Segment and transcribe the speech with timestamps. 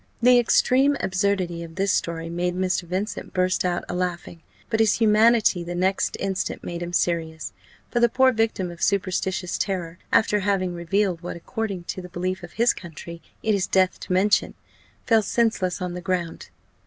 [0.19, 2.85] The extreme absurdity of this story made Mr.
[2.85, 7.53] Vincent burst out a laughing; but his humanity the next instant made him serious;
[7.91, 12.41] for the poor victim of superstitious terror, after having revealed what, according to the belief
[12.41, 14.55] of his country, it is death to mention,
[15.05, 16.49] fell senseless on the ground.